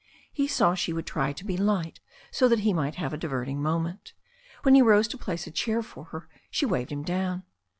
He 0.33 0.47
saw 0.47 0.73
she 0.73 0.93
would 0.93 1.05
try 1.05 1.31
to 1.31 1.45
be 1.45 1.57
light 1.57 1.99
so 2.31 2.47
that 2.47 2.61
he 2.61 2.73
might 2.73 2.95
have 2.95 3.13
a 3.13 3.17
di 3.17 3.27
verting 3.27 3.57
moment. 3.57 4.13
When 4.63 4.73
he 4.73 4.81
rose 4.81 5.07
to 5.09 5.15
place 5.19 5.45
a 5.45 5.51
chair 5.51 5.83
for 5.83 6.05
her, 6.05 6.27
she 6.49 6.65
waved 6.65 6.91
him 6.91 7.03
down. 7.03 7.43